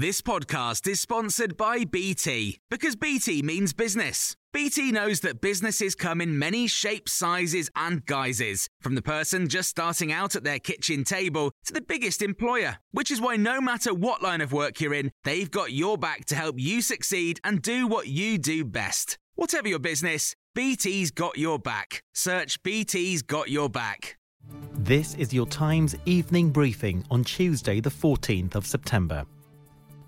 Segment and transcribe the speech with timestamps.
[0.00, 4.36] This podcast is sponsored by BT because BT means business.
[4.52, 9.70] BT knows that businesses come in many shapes, sizes, and guises, from the person just
[9.70, 13.92] starting out at their kitchen table to the biggest employer, which is why no matter
[13.92, 17.60] what line of work you're in, they've got your back to help you succeed and
[17.60, 19.18] do what you do best.
[19.34, 22.04] Whatever your business, BT's got your back.
[22.14, 24.16] Search BT's got your back.
[24.74, 29.26] This is your Times evening briefing on Tuesday, the 14th of September.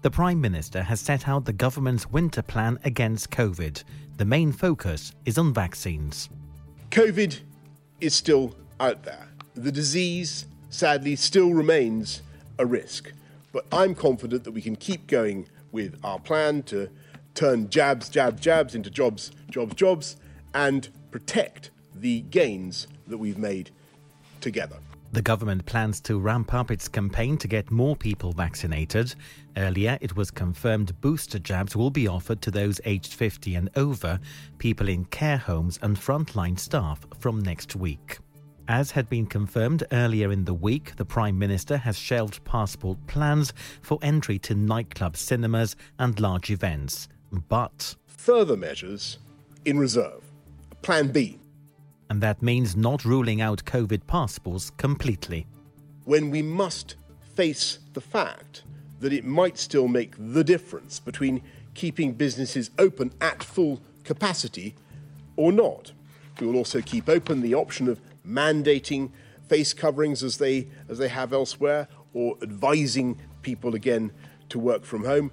[0.03, 3.85] The Prime Minister has set out the government's winter plan against COVID.
[4.17, 6.31] The main focus is on vaccines.
[6.91, 7.39] COVID
[8.01, 9.29] is still out there.
[9.53, 12.23] The disease, sadly, still remains
[12.59, 13.13] a risk.
[13.53, 16.89] But I'm confident that we can keep going with our plan to
[17.35, 20.17] turn jabs, jabs, jabs into jobs, jobs, jobs,
[20.55, 23.71] and protect the gains that we've made
[24.41, 24.79] together.
[25.13, 29.13] The government plans to ramp up its campaign to get more people vaccinated.
[29.57, 34.21] Earlier, it was confirmed booster jabs will be offered to those aged 50 and over,
[34.59, 38.19] people in care homes, and frontline staff from next week.
[38.69, 43.53] As had been confirmed earlier in the week, the Prime Minister has shelved passport plans
[43.83, 47.09] for entry to nightclubs, cinemas, and large events.
[47.49, 47.97] But.
[48.07, 49.19] Further measures
[49.65, 50.23] in reserve.
[50.83, 51.40] Plan B
[52.11, 55.47] and that means not ruling out COVID passports completely.
[56.05, 56.97] When we must
[57.35, 58.65] face the fact
[58.99, 61.41] that it might still make the difference between
[61.73, 64.75] keeping businesses open at full capacity
[65.37, 65.93] or not.
[66.39, 69.11] We will also keep open the option of mandating
[69.49, 74.13] face coverings as they, as they have elsewhere or advising people again
[74.49, 75.31] to work from home.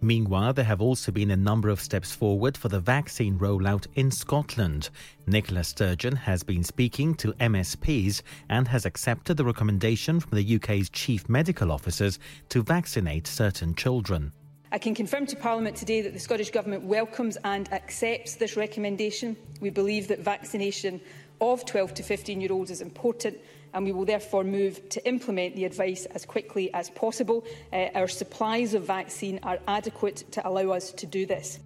[0.00, 4.12] Meanwhile, there have also been a number of steps forward for the vaccine rollout in
[4.12, 4.90] Scotland.
[5.26, 10.88] Nicola Sturgeon has been speaking to MSPs and has accepted the recommendation from the UK's
[10.90, 14.32] chief medical officers to vaccinate certain children.
[14.70, 19.36] I can confirm to Parliament today that the Scottish Government welcomes and accepts this recommendation.
[19.60, 21.00] We believe that vaccination
[21.40, 23.38] of 12 to 15 year olds is important
[23.74, 27.44] and we will therefore move to implement the advice as quickly as possible.
[27.72, 31.60] Uh, our supplies of vaccine are adequate to allow us to do this.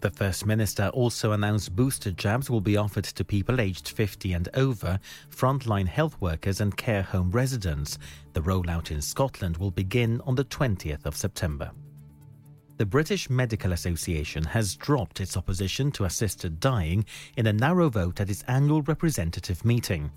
[0.00, 4.48] The First Minister also announced booster jabs will be offered to people aged 50 and
[4.54, 4.98] over,
[5.30, 7.98] frontline health workers and care home residents.
[8.32, 11.70] The rollout in Scotland will begin on the 20th of September
[12.76, 17.04] the British Medical Association has dropped its opposition to assisted dying
[17.36, 20.10] in a narrow vote at its annual representative meeting.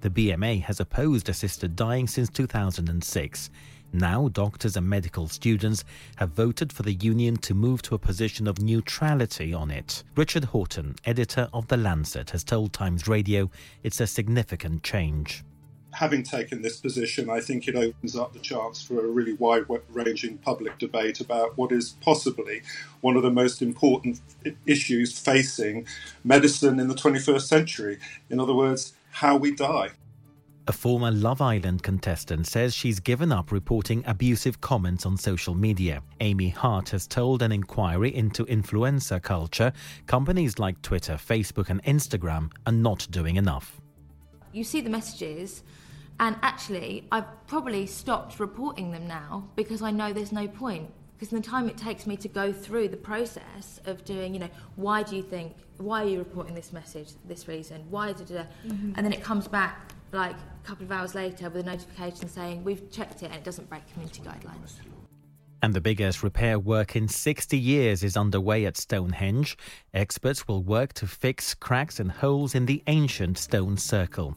[0.00, 3.50] The BMA has opposed assisted dying since 2006.
[3.94, 5.84] Now, doctors and medical students
[6.16, 10.02] have voted for the union to move to a position of neutrality on it.
[10.16, 13.50] Richard Horton, editor of The Lancet, has told Times Radio
[13.82, 15.44] it's a significant change
[15.92, 19.66] having taken this position, I think it opens up the chance for a really wide
[19.90, 22.62] ranging public debate about what is possibly
[23.00, 24.20] one of the most important
[24.66, 25.86] issues facing
[26.24, 27.98] medicine in the 21st century.
[28.30, 29.90] In other words, how we die.
[30.68, 36.04] A former Love Island contestant says she's given up reporting abusive comments on social media.
[36.20, 39.72] Amy Hart has told an inquiry into influencer culture
[40.06, 43.80] companies like Twitter, Facebook, and Instagram are not doing enough.
[44.52, 45.64] You see the messages,
[46.22, 50.88] and actually, I've probably stopped reporting them now because I know there's no point.
[51.18, 54.38] Because in the time it takes me to go through the process of doing, you
[54.38, 58.30] know, why do you think, why are you reporting this message, this reason, why did
[58.30, 58.92] it, mm-hmm.
[58.94, 62.62] and then it comes back like a couple of hours later with a notification saying
[62.62, 64.74] we've checked it and it doesn't break community guidelines.
[65.60, 69.56] And the biggest repair work in 60 years is underway at Stonehenge.
[69.92, 74.36] Experts will work to fix cracks and holes in the ancient stone circle.